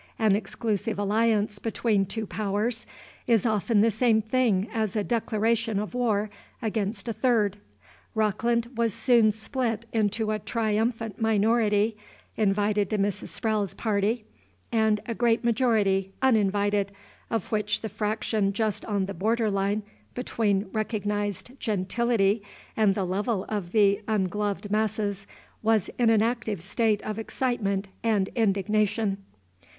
[0.17, 2.87] An exclusive alliance between two powers
[3.27, 7.57] is often the same thing as a declaration of war against a third.
[8.15, 11.95] Rockland was soon split into a triumphant minority,
[12.35, 13.27] invited to Mrs.
[13.27, 14.25] Sprowle's party,
[14.71, 16.91] and a great majority, uninvited,
[17.29, 19.83] of which the fraction just on the border line
[20.15, 22.41] between recognized "gentility"
[22.75, 25.27] and the level of the ungloved masses
[25.61, 29.19] was in an active state of excitement and indignation.